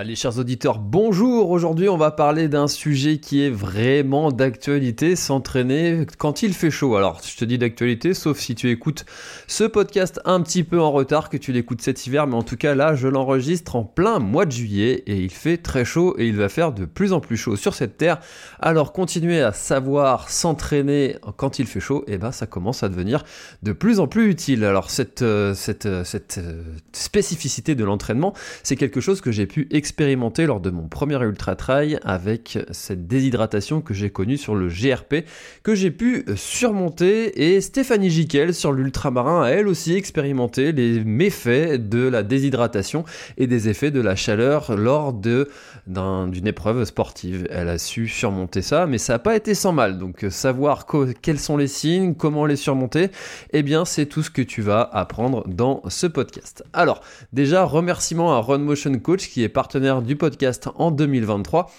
[0.00, 1.50] Allez, chers auditeurs, bonjour.
[1.50, 6.96] Aujourd'hui, on va parler d'un sujet qui est vraiment d'actualité, s'entraîner quand il fait chaud.
[6.96, 9.04] Alors, je te dis d'actualité, sauf si tu écoutes
[9.46, 12.56] ce podcast un petit peu en retard, que tu l'écoutes cet hiver, mais en tout
[12.56, 16.26] cas, là, je l'enregistre en plein mois de juillet et il fait très chaud et
[16.26, 18.20] il va faire de plus en plus chaud sur cette terre.
[18.58, 23.22] Alors, continuer à savoir s'entraîner quand il fait chaud, et eh ça commence à devenir
[23.62, 24.64] de plus en plus utile.
[24.64, 26.04] Alors, cette, euh, euh,
[26.38, 26.62] euh,
[26.94, 28.32] spécificité de l'entraînement,
[28.62, 33.08] c'est quelque chose que j'ai pu expérimenté lors de mon premier ultra trail avec cette
[33.08, 35.24] déshydratation que j'ai connue sur le GRP
[35.64, 41.88] que j'ai pu surmonter et Stéphanie Giquel sur l'ultramarin a elle aussi expérimenté les méfaits
[41.88, 43.04] de la déshydratation
[43.36, 45.48] et des effets de la chaleur lors de
[45.86, 47.48] d'une épreuve sportive.
[47.50, 49.98] Elle a su surmonter ça, mais ça n'a pas été sans mal.
[49.98, 50.86] Donc savoir
[51.20, 53.08] quels sont les signes, comment les surmonter,
[53.52, 56.62] eh bien c'est tout ce que tu vas apprendre dans ce podcast.
[56.72, 57.00] Alors
[57.32, 61.70] déjà remerciement à Run Motion Coach qui est parti du podcast en 2023.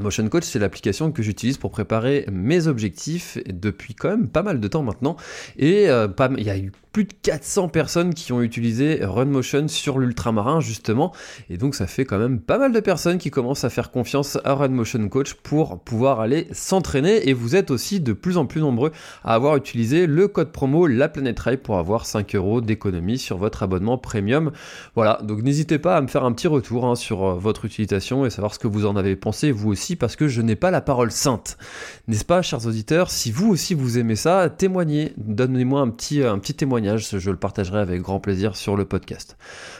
[0.00, 4.60] Motion Coach, c'est l'application que j'utilise pour préparer mes objectifs depuis quand même pas mal
[4.60, 5.16] de temps maintenant.
[5.56, 9.98] Et euh, il y a eu plus de 400 personnes qui ont utilisé RunMotion sur
[9.98, 11.12] l'ultramarin justement.
[11.50, 14.38] Et donc ça fait quand même pas mal de personnes qui commencent à faire confiance
[14.44, 17.28] à RunMotion Coach pour pouvoir aller s'entraîner.
[17.28, 18.92] Et vous êtes aussi de plus en plus nombreux
[19.24, 23.36] à avoir utilisé le code promo La Planète Rail pour avoir 5 euros d'économie sur
[23.36, 24.52] votre abonnement premium.
[24.94, 28.26] Voilà, donc n'hésitez pas à me faire un petit retour hein, sur euh, votre utilisation
[28.26, 30.70] et savoir ce que vous en avez pensé vous aussi parce que je n'ai pas
[30.70, 31.58] la parole sainte.
[32.06, 33.10] N'est-ce pas, chers auditeurs?
[33.10, 37.36] Si vous aussi vous aimez ça, témoignez, donnez-moi un petit, un petit témoignage je le
[37.36, 39.36] partagerai avec grand plaisir sur le podcast.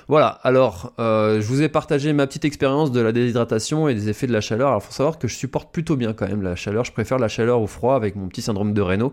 [0.08, 4.08] Voilà, alors euh, je vous ai partagé ma petite expérience de la déshydratation et des
[4.08, 4.69] effets de la chaleur.
[4.69, 7.19] Alors il faut savoir que je supporte plutôt bien quand même la chaleur, je préfère
[7.19, 9.12] la chaleur au froid avec mon petit syndrome de Raynaud,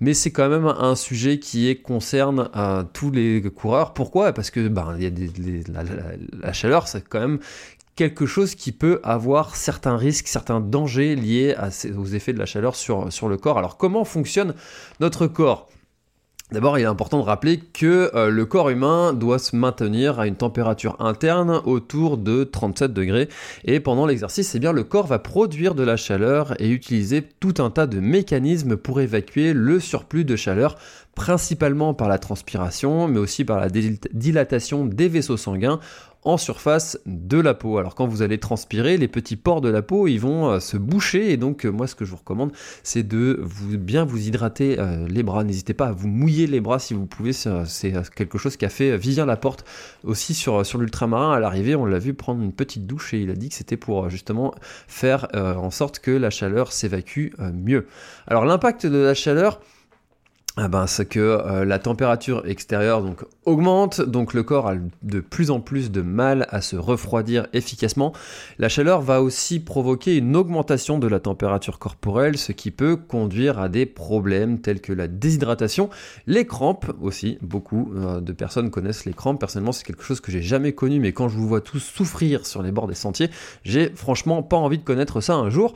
[0.00, 3.94] mais c'est quand même un sujet qui concerne euh, tous les coureurs.
[3.94, 4.32] Pourquoi?
[4.32, 4.96] Parce que ben,
[6.42, 7.38] la, chaleur, c'est quand même
[7.96, 11.54] quelque chose qui peut avoir certains risques, certains dangers liés
[11.96, 13.58] aux effets de la chaleur sur le corps.
[13.58, 14.54] Alors comment fonctionne
[15.00, 15.68] notre corps?
[16.54, 20.28] D'abord, il est important de rappeler que euh, le corps humain doit se maintenir à
[20.28, 23.28] une température interne autour de 37 degrés.
[23.64, 27.54] Et pendant l'exercice, eh bien, le corps va produire de la chaleur et utiliser tout
[27.58, 30.76] un tas de mécanismes pour évacuer le surplus de chaleur
[31.16, 35.80] principalement par la transpiration, mais aussi par la dilatation des vaisseaux sanguins
[36.24, 37.78] en surface de la peau.
[37.78, 40.76] Alors quand vous allez transpirer, les petits pores de la peau, ils vont euh, se
[40.76, 42.52] boucher et donc euh, moi ce que je vous recommande,
[42.82, 45.44] c'est de vous, bien vous hydrater euh, les bras.
[45.44, 47.32] N'hésitez pas à vous mouiller les bras si vous pouvez.
[47.32, 49.64] C'est quelque chose qui a fait Vivien Laporte
[50.02, 51.32] aussi sur l'ultramarin.
[51.32, 53.76] À l'arrivée, on l'a vu prendre une petite douche et il a dit que c'était
[53.76, 54.54] pour justement
[54.88, 57.86] faire en sorte que la chaleur s'évacue mieux.
[58.26, 59.60] Alors l'impact de la chaleur,
[60.56, 65.18] ah ben, c'est que euh, la température extérieure donc augmente, donc le corps a de
[65.18, 68.12] plus en plus de mal à se refroidir efficacement.
[68.60, 73.58] La chaleur va aussi provoquer une augmentation de la température corporelle, ce qui peut conduire
[73.58, 75.90] à des problèmes tels que la déshydratation,
[76.28, 77.36] les crampes aussi.
[77.42, 79.40] Beaucoup euh, de personnes connaissent les crampes.
[79.40, 82.46] Personnellement, c'est quelque chose que j'ai jamais connu, mais quand je vous vois tous souffrir
[82.46, 83.28] sur les bords des sentiers,
[83.64, 85.74] j'ai franchement pas envie de connaître ça un jour.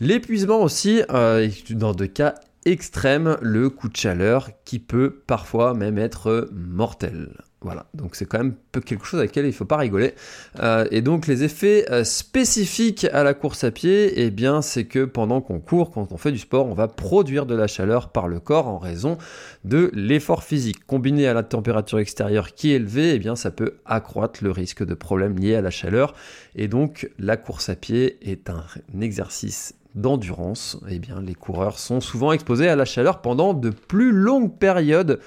[0.00, 2.36] L'épuisement aussi, euh, dans de cas
[2.70, 7.30] extrême le coup de chaleur qui peut parfois même être mortel.
[7.60, 8.54] Voilà, donc c'est quand même
[8.86, 10.14] quelque chose avec lequel il ne faut pas rigoler.
[10.60, 14.84] Euh, et donc les effets euh, spécifiques à la course à pied, eh bien c'est
[14.84, 18.10] que pendant qu'on court, quand on fait du sport, on va produire de la chaleur
[18.10, 19.18] par le corps en raison
[19.64, 20.86] de l'effort physique.
[20.86, 24.84] Combiné à la température extérieure qui est élevée, eh bien ça peut accroître le risque
[24.84, 26.14] de problèmes liés à la chaleur.
[26.54, 28.62] Et donc la course à pied est un
[29.00, 34.12] exercice d'endurance, eh bien, les coureurs sont souvent exposés à la chaleur pendant de plus
[34.12, 35.20] longues périodes,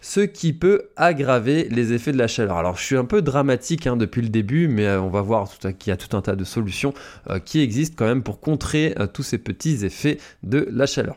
[0.00, 2.56] ce qui peut aggraver les effets de la chaleur.
[2.56, 5.48] Alors, je suis un peu dramatique hein, depuis le début, mais euh, on va voir
[5.58, 6.94] qu'il y a tout un tas de solutions
[7.30, 11.16] euh, qui existent quand même pour contrer euh, tous ces petits effets de la chaleur.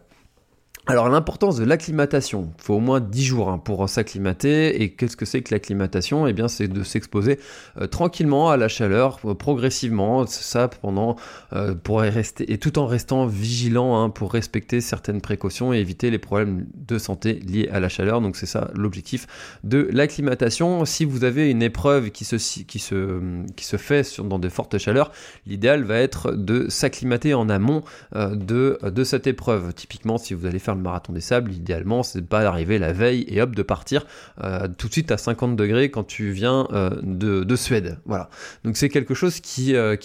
[0.91, 4.81] Alors l'importance de l'acclimatation, il faut au moins 10 jours hein, pour s'acclimater.
[4.81, 6.27] Et qu'est-ce que c'est que l'acclimatation?
[6.27, 7.39] Eh bien c'est de s'exposer
[7.79, 11.15] euh, tranquillement à la chaleur, euh, progressivement, ça pendant,
[11.53, 16.11] euh, pour rester, et tout en restant vigilant hein, pour respecter certaines précautions et éviter
[16.11, 18.19] les problèmes de santé liés à la chaleur.
[18.19, 19.27] Donc c'est ça l'objectif
[19.63, 20.83] de l'acclimatation.
[20.83, 23.21] Si vous avez une épreuve qui se, qui se,
[23.55, 25.13] qui se fait sur, dans de fortes chaleurs,
[25.47, 27.81] l'idéal va être de s'acclimater en amont
[28.13, 29.73] de, de cette épreuve.
[29.73, 33.41] Typiquement si vous allez faire marathon des sables, idéalement, c'est pas d'arriver la veille et
[33.41, 34.05] hop, de partir
[34.43, 37.99] euh, tout de suite à 50 degrés quand tu viens euh, de, Suède.
[38.05, 38.29] Voilà.
[38.63, 39.95] Donc c'est quelque chose qui, euh,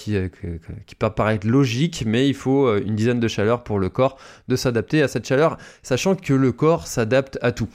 [0.98, 4.18] peut paraître logique, mais il faut une dizaine de chaleurs pour le corps
[4.48, 7.68] de s'adapter à cette chaleur, sachant que le corps s'adapte à tout.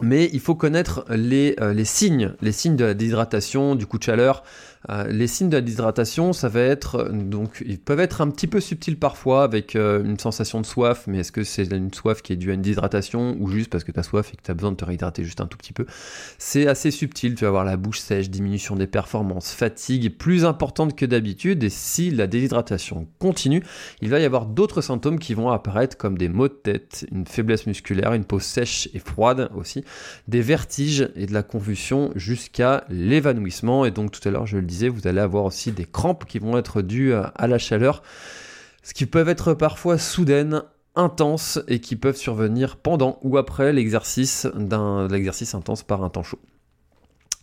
[0.00, 4.04] Mais il faut connaître les, les signes, les signes de la déshydratation, du coup de
[4.04, 4.44] chaleur,
[4.90, 8.46] euh, les signes de la déshydratation, ça va être donc ils peuvent être un petit
[8.46, 12.22] peu subtils parfois avec euh, une sensation de soif, mais est-ce que c'est une soif
[12.22, 14.42] qui est due à une déshydratation ou juste parce que tu as soif et que
[14.42, 15.84] tu as besoin de te réhydrater juste un tout petit peu?
[16.38, 20.96] C'est assez subtil, tu vas avoir la bouche sèche, diminution des performances, fatigue plus importante
[20.96, 23.62] que d'habitude et si la déshydratation continue,
[24.00, 27.26] il va y avoir d'autres symptômes qui vont apparaître comme des maux de tête, une
[27.26, 29.84] faiblesse musculaire, une peau sèche et froide aussi,
[30.28, 34.67] des vertiges et de la convulsion jusqu'à l'évanouissement et donc tout à l'heure je le
[34.68, 38.02] disais, vous allez avoir aussi des crampes qui vont être dues à la chaleur,
[38.82, 40.62] ce qui peuvent être parfois soudaines,
[40.98, 46.24] intenses et qui peuvent survenir pendant ou après l'exercice d'un l'exercice intense par un temps
[46.24, 46.40] chaud.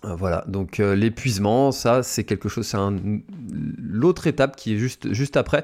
[0.03, 2.77] Euh, voilà, donc euh, l'épuisement, ça c'est quelque chose, c'est
[3.79, 5.63] l'autre étape qui est juste, juste après.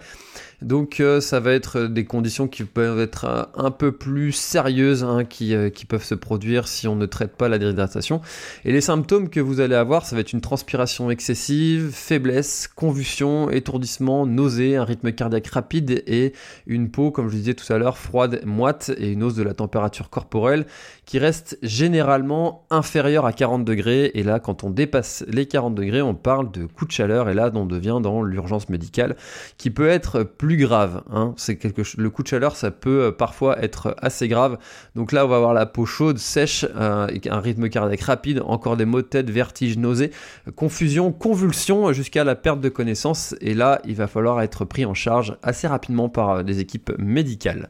[0.62, 5.24] Donc euh, ça va être des conditions qui peuvent être un peu plus sérieuses, hein,
[5.24, 8.22] qui, qui, peuvent se produire si on ne traite pas la déshydratation.
[8.66, 13.50] Et les symptômes que vous allez avoir, ça va être une transpiration excessive, faiblesse, convulsion,
[13.50, 16.34] étourdissement, nausée, un rythme cardiaque rapide et
[16.68, 19.54] une peau, comme je disais tout à l'heure, froide, moite et une hausse de la
[19.54, 20.66] température corporelle
[21.06, 24.12] qui reste généralement inférieure à 40 degrés.
[24.14, 27.34] Et là, quand on dépasse les 40 degrés, on parle de coup de chaleur et
[27.34, 29.16] là, on devient dans l'urgence médicale
[29.58, 31.04] qui peut être plus grave.
[31.12, 31.34] Hein.
[31.38, 34.58] C'est quelque le coup de chaleur, ça peut euh, parfois être assez grave.
[34.96, 38.78] Donc là, on va avoir la peau chaude, sèche, euh, un rythme cardiaque rapide, encore
[38.78, 40.12] des maux de tête, vertiges, nausées,
[40.56, 43.36] confusion, convulsion jusqu'à la perte de connaissance.
[43.42, 46.92] Et là, il va falloir être pris en charge assez rapidement par des euh, équipes
[46.98, 47.70] médicales.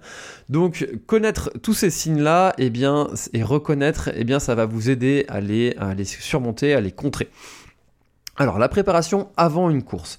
[0.50, 4.66] Donc connaître tous ces signes-là, et eh bien, et reconnaître, et eh bien, ça va
[4.66, 7.30] vous aider à les surmonter, à les contrer.
[8.38, 10.18] Alors la préparation avant une course.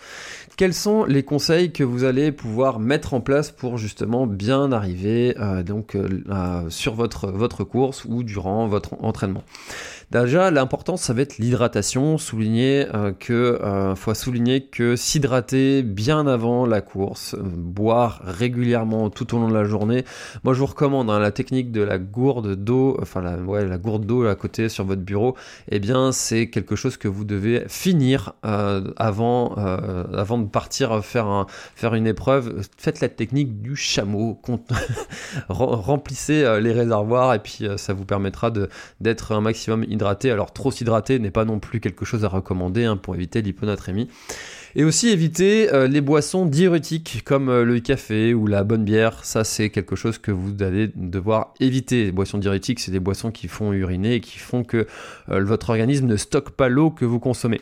[0.62, 5.34] Quels sont les conseils que vous allez pouvoir mettre en place pour justement bien arriver
[5.40, 9.42] euh, donc euh, sur votre, votre course ou durant votre entraînement?
[10.12, 12.18] Déjà, l'important, ça va être l'hydratation.
[12.18, 19.08] Souligner euh, que, euh, faut souligner que s'hydrater bien avant la course, euh, boire régulièrement
[19.08, 20.04] tout au long de la journée.
[20.44, 24.04] Moi, je vous recommande hein, la technique de la gourde d'eau, enfin la, la gourde
[24.04, 25.34] d'eau à côté sur votre bureau.
[25.70, 31.94] Eh bien, c'est quelque chose que vous devez finir avant, de partir faire un, faire
[31.94, 32.60] une épreuve.
[32.76, 34.38] Faites la technique du chameau.
[35.48, 38.50] Remplissez les réservoirs et puis ça vous permettra
[39.00, 42.84] d'être un maximum hydraté alors trop s'hydrater n'est pas non plus quelque chose à recommander
[42.84, 44.08] hein, pour éviter l'hyponatrémie.
[44.74, 49.22] Et aussi éviter euh, les boissons diurétiques comme euh, le café ou la bonne bière.
[49.24, 52.04] Ça, c'est quelque chose que vous allez devoir éviter.
[52.04, 54.86] Les boissons diurétiques, c'est des boissons qui font uriner et qui font que
[55.28, 57.60] euh, votre organisme ne stocke pas l'eau que vous consommez.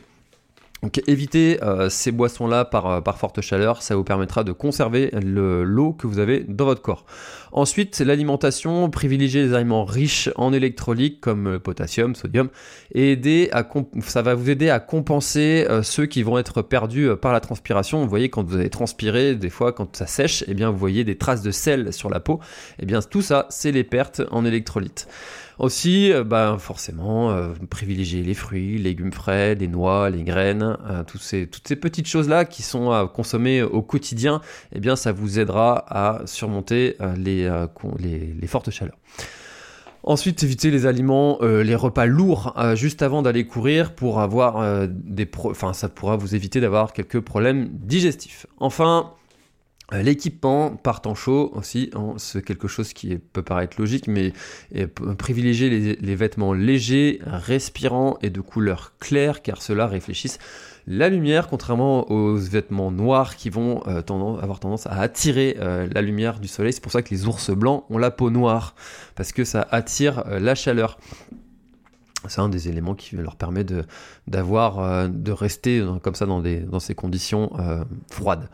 [0.82, 5.10] Donc évitez euh, ces boissons-là par, euh, par, forte chaleur, ça vous permettra de conserver
[5.22, 7.04] l'eau que vous avez dans votre corps.
[7.52, 12.48] Ensuite, l'alimentation, privilégiez les aliments riches en électrolytes comme le potassium, sodium,
[12.94, 13.66] et aider à
[14.02, 18.02] ça va vous aider à compenser euh, ceux qui vont être perdus par la transpiration.
[18.02, 21.04] Vous voyez, quand vous avez transpiré, des fois quand ça sèche, eh bien vous voyez
[21.04, 22.40] des traces de sel sur la peau.
[22.78, 25.08] Eh bien tout ça, c'est les pertes en électrolytes.
[25.60, 31.20] Aussi, bah, forcément, euh, privilégier les fruits, légumes frais, les noix, les graines, euh, toutes,
[31.20, 34.40] ces, petites choses-là qui sont à consommer au quotidien,
[34.72, 37.46] eh bien, ça vous aidera à surmonter les,
[38.46, 38.96] fortes chaleurs.
[40.02, 45.74] Ensuite, éviter les aliments, les repas lourds juste avant d'aller courir pour avoir des, enfin,
[45.74, 48.46] ça pourra vous éviter d'avoir quelques problèmes digestifs.
[48.60, 49.12] Enfin,
[49.92, 54.32] l'équipement par temps chaud aussi, c'est quelque chose qui peut paraître logique, mais
[55.18, 60.38] privilégier les, vêtements légers, respirants et de couleur claire, car cela réfléchissent
[60.86, 64.02] la lumière, contrairement aux vêtements noirs qui vont euh,
[64.42, 66.72] avoir tendance à attirer euh, la lumière du soleil.
[66.72, 68.74] C'est pour ça que les ours blancs ont la peau noire,
[69.14, 70.98] parce que ça attire la chaleur.
[72.26, 73.84] c'est un des éléments qui leur permet de,
[74.26, 77.52] d'avoir, de rester comme ça dans ces conditions
[78.10, 78.48] froides.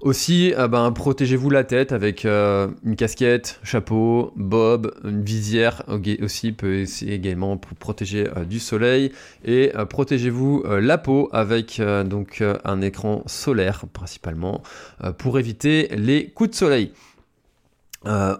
[0.00, 5.84] Aussi, euh, ben, protégez-vous la tête avec euh, une casquette, chapeau, bob, une visière
[6.22, 9.10] aussi peut également pour protéger euh, du soleil
[9.44, 14.62] et protégez-vous la peau avec donc un écran solaire principalement
[15.18, 16.92] pour éviter les coups de soleil.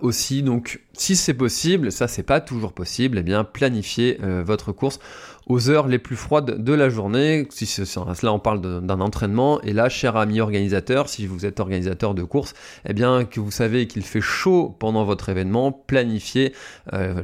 [0.03, 4.99] aussi, donc, si c'est possible, ça c'est pas toujours possible, eh bien planifiez votre course
[5.47, 7.47] aux heures les plus froides de la journée.
[7.51, 7.83] Si
[8.23, 9.61] là, on parle d'un entraînement.
[9.63, 12.55] Et là, cher ami organisateur, si vous êtes organisateur de course,
[12.89, 16.53] eh bien, que vous savez qu'il fait chaud pendant votre événement, planifiez
[16.93, 17.23] euh,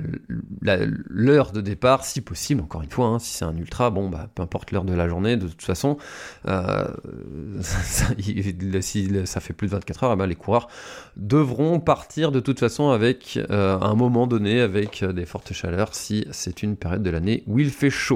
[0.61, 2.62] l'heure de départ, si possible.
[2.62, 5.09] Encore une fois, hein, si c'est un ultra, bon, bah, peu importe l'heure de la
[5.09, 5.97] journée, de toute façon,
[6.47, 6.87] euh,
[8.81, 10.69] si ça fait plus de 24 heures, eh ben, les coureurs
[11.17, 16.25] devront partir de toute façon avec euh, un moment donné, avec des fortes chaleurs, si
[16.31, 18.12] c'est une période de l'année où il fait chaud.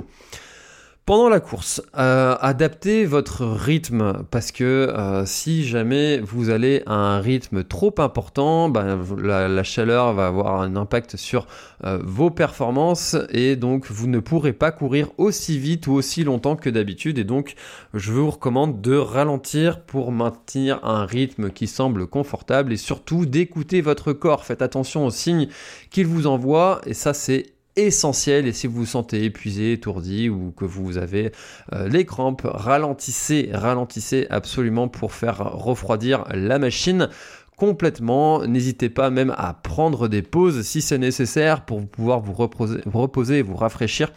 [1.07, 6.95] Pendant la course, euh, adaptez votre rythme parce que euh, si jamais vous allez à
[6.95, 11.47] un rythme trop important, ben, la, chaleur va avoir un impact sur
[11.85, 16.57] euh, vos performances et donc vous ne pourrez pas courir aussi vite ou aussi longtemps
[16.57, 17.55] que d'habitude et donc
[17.95, 23.81] je vous recommande de ralentir pour maintenir un rythme qui semble confortable et surtout d'écouter
[23.81, 24.45] votre corps.
[24.45, 25.47] Faites attention aux signes
[25.91, 30.52] qu'il vous envoie et ça c'est essentiel et si vous vous sentez épuisé, étourdi ou
[30.52, 31.33] que vous avez
[31.73, 37.09] euh, les crampes, ralentissez, ralentissez absolument pour faire refroidir la machine
[37.56, 38.47] complètement.
[38.47, 43.00] N'hésitez pas même à prendre des pauses si c'est nécessaire pour pouvoir vous reposer, vous
[43.00, 44.12] reposer et vous rafraîchir.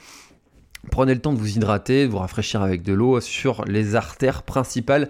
[0.91, 4.43] Prenez le temps de vous hydrater, de vous rafraîchir avec de l'eau sur les artères
[4.43, 5.09] principales,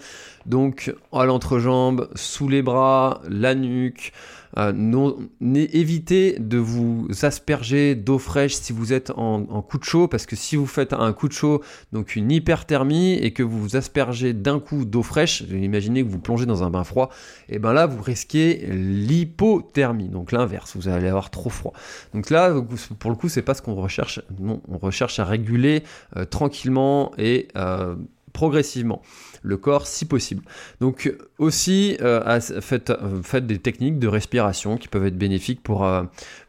[0.50, 4.12] donc à l'entrejambe, sous les bras, la nuque,
[4.58, 10.26] euh, évitez de vous asperger d'eau fraîche si vous êtes en, coup de chaud, parce
[10.26, 11.62] que si vous faites un coup de chaud,
[11.94, 16.20] donc une hyperthermie, et que vous vous aspergez d'un coup d'eau fraîche, imaginez que vous
[16.20, 17.10] plongez dans un bain froid,
[17.48, 21.74] et bien là vous risquez l'hypothermie, donc l'inverse, vous allez avoir trop froid.
[22.14, 22.54] Donc là,
[22.98, 24.22] pour le coup, c'est pas ce qu'on recherche.
[24.40, 25.84] Non, on recherche à réguler
[26.18, 27.96] euh, tranquillement et euh,
[28.40, 29.02] progressivement
[29.42, 30.44] le corps si possible.
[30.80, 36.04] Donc aussi euh, faites, euh, des techniques de respiration qui peuvent être bénéfiques pour, euh,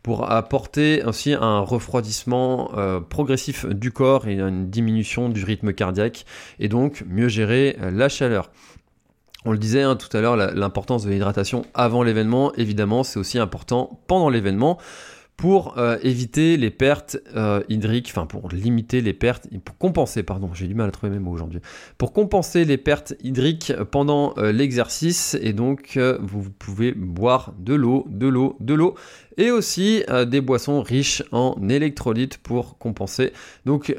[0.04, 2.70] pour apporter aussi un refroidissement
[3.08, 6.26] progressif du corps et une diminution du rythme cardiaque
[6.60, 8.52] et donc mieux gérer la chaleur.
[9.44, 13.38] On le disait hein, tout à l'heure, l'importance de l'hydratation avant l'événement, évidemment, c'est aussi
[13.38, 14.78] important pendant l'événement
[15.40, 20.50] pour euh, éviter les pertes euh, hydriques, enfin pour limiter les pertes, pour compenser, pardon,
[20.52, 21.60] j'ai du mal à trouver mes mots aujourd'hui,
[21.96, 28.06] pour compenser les pertes hydriques pendant euh, l'exercice, et donc vous pouvez boire de l'eau,
[28.10, 28.96] de l'eau, de l'eau,
[29.38, 33.32] et aussi des boissons riches en électrolytes pour compenser.
[33.64, 33.94] Donc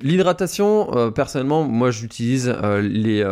[0.00, 3.26] l'hydratation, personnellement, moi j'utilise les,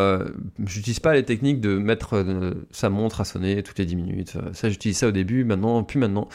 [0.66, 2.22] j'utilise pas les techniques de mettre
[2.70, 4.36] sa montre à sonner toutes les 10 minutes.
[4.52, 6.28] Ça j'utilise ça au début, maintenant plus maintenant.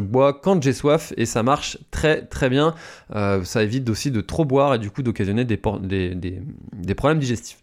[0.00, 2.74] Bois quand j'ai soif et ça marche très très bien.
[3.12, 7.58] ça évite aussi de trop boire et du coup d'occasionner des, problèmes digestifs.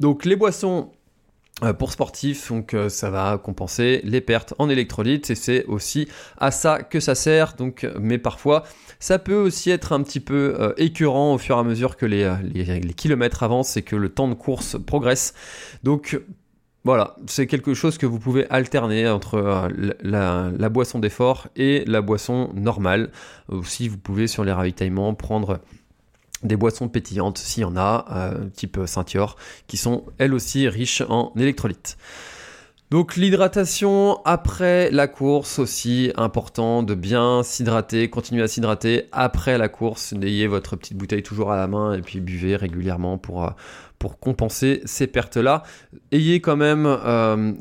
[0.00, 0.90] Donc les boissons
[1.64, 6.06] euh, pour sportifs, donc euh, ça va compenser les pertes en électrolytes et c'est aussi
[6.36, 7.54] à ça que ça sert.
[7.54, 8.64] Donc, mais parfois,
[9.00, 12.04] ça peut aussi être un petit peu euh, écœurant au fur et à mesure que
[12.04, 15.32] les, les, kilomètres avancent et que le temps de course progresse.
[15.82, 16.20] Donc
[16.86, 19.68] voilà, c'est quelque chose que vous pouvez alterner entre
[20.02, 23.10] la, la, boisson d'effort et la boisson normale.
[23.48, 25.58] Aussi, vous pouvez sur les ravitaillements prendre
[26.44, 29.34] des boissons pétillantes s'il y en a, euh, type Saint-Yor,
[29.66, 31.96] qui sont elles aussi riches en électrolytes.
[32.90, 39.68] Donc l'hydratation après la course aussi important de bien s'hydrater, continuer à s'hydrater après la
[39.68, 43.50] course, n'ayez votre petite bouteille toujours à la main et puis buvez régulièrement pour, euh,
[44.20, 45.64] compenser ces pertes-là.
[46.12, 47.52] Ayez quand même euh,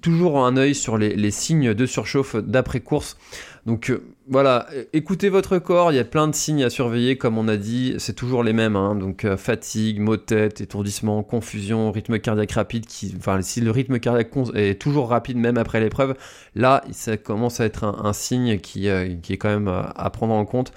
[0.00, 3.18] toujours un œil sur les, les signes de surchauffe d'après-course.
[3.66, 7.38] Donc euh, voilà, écoutez votre corps, il y a plein de signes à surveiller, comme
[7.38, 8.74] on a dit, c'est toujours les mêmes.
[8.74, 8.94] Hein.
[8.94, 12.86] donc euh, fatigue, maux de tête, étourdissement, confusion, rythme cardiaque rapide.
[12.88, 16.14] Si le rythme cardiaque est toujours rapide même après l'épreuve,
[16.54, 18.88] là, ça commence à être un, signe qui,
[19.22, 20.72] qui, est quand même à prendre en compte.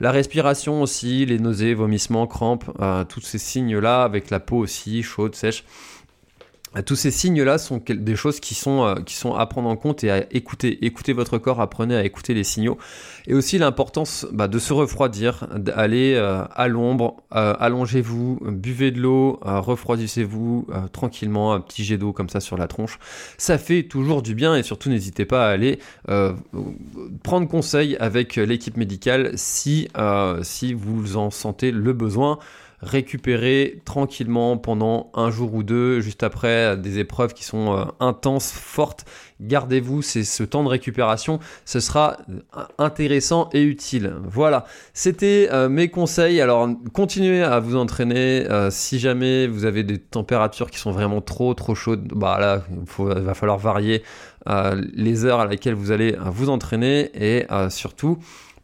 [0.00, 5.02] La respiration aussi, les nausées, vomissements, crampes, euh, tous ces signes-là, avec la peau aussi
[5.02, 5.64] chaude, sèche.
[6.82, 10.04] Tous ces signes-là sont des choses qui sont, euh, qui sont à prendre en compte
[10.04, 10.84] et à écouter.
[10.84, 12.78] Écoutez votre corps, apprenez à écouter les signaux.
[13.26, 19.00] Et aussi l'importance bah, de se refroidir, d'aller euh, à l'ombre, euh, allongez-vous, buvez de
[19.00, 22.98] l'eau, refroidissez-vous tranquillement, un petit jet d'eau comme ça sur la tronche.
[23.38, 25.78] Ça fait toujours du bien et surtout n'hésitez pas à aller
[27.22, 29.88] prendre conseil avec l'équipe médicale si,
[30.42, 32.38] si vous en sentez le besoin
[32.80, 38.52] récupérer tranquillement pendant un jour ou deux, juste après des épreuves qui sont euh, intenses,
[38.52, 39.04] fortes.
[39.40, 44.14] Gardez-vous ce temps de récupération, ce sera euh, intéressant et utile.
[44.24, 46.40] Voilà, c'était euh, mes conseils.
[46.40, 48.46] Alors continuez à vous entraîner.
[48.70, 52.62] si jamais vous avez des températures qui sont vraiment trop trop chaudes, bah là,
[52.98, 54.02] il va falloir varier
[54.94, 58.18] les heures à laquelle vous allez vous entraîner et surtout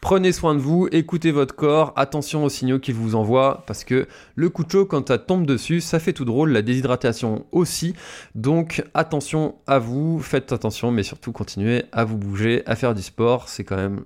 [0.04, 4.06] Prenez soin de vous, écoutez votre corps, attention aux signaux qu'il vous envoie, parce que
[4.34, 7.94] le coup de chaud, quand ça tombe dessus, ça fait tout drôle, la déshydratation aussi.
[8.34, 13.00] Donc attention à vous, faites attention, mais surtout continuez à vous bouger, à faire du
[13.00, 13.48] sport.
[13.48, 14.04] C'est quand même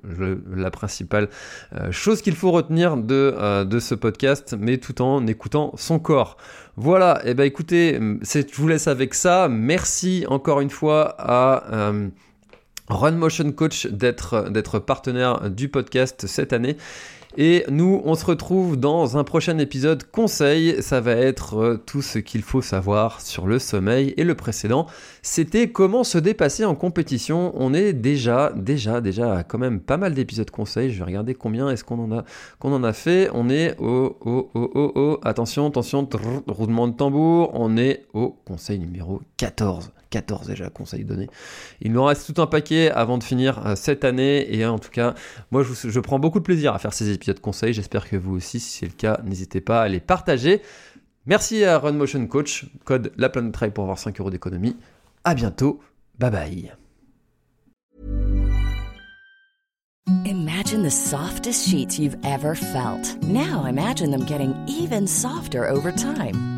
[0.55, 1.31] la principale
[1.75, 5.99] euh, chose qu'il faut retenir de, euh, de ce podcast, mais tout en écoutant son
[5.99, 6.37] corps.
[6.76, 9.49] Voilà, et eh ben écoutez, je vous laisse avec ça.
[9.49, 11.64] Merci encore une fois à...
[11.73, 12.09] Euh,
[12.88, 16.76] Run Motion Coach d'être, partenaire du podcast cette année.
[17.37, 20.83] Et nous, on se retrouve dans un prochain épisode conseil.
[20.83, 24.14] Ça va être euh, tout ce qu'il faut savoir sur le sommeil.
[24.16, 24.87] Et le précédent,
[25.23, 27.52] c'était comment se dépasser en compétition.
[27.54, 30.90] On est déjà, déjà, déjà quand même pas mal d'épisodes conseils.
[30.90, 32.25] Je vais regarder combien est-ce qu'on en a,
[32.61, 33.30] en a fait.
[33.35, 35.21] On est au, au, au, au, au.
[35.23, 36.09] Attention, attention,
[36.49, 37.50] roulement de tambour.
[37.52, 39.90] On est au conseil numéro 14.
[40.11, 41.29] 14 déjà conseils donnés.
[41.81, 44.91] Il nous reste tout un paquet avant de finir euh, cette année et en tout
[44.91, 45.15] cas,
[45.50, 47.73] moi je, prends beaucoup de plaisir à faire ces épisodes conseils.
[47.73, 50.62] J'espère que vous aussi, si c'est le cas, n'hésitez pas à les partager.
[51.27, 54.77] Merci à Run Motion Coach, code La Planète Trail pour avoir 5 euros d'économie.
[55.25, 55.81] À bientôt,
[56.19, 56.73] bye bye.
[60.25, 63.23] Imagine the softest sheets you've ever felt.
[63.25, 66.58] Now imagine them getting even softer over time.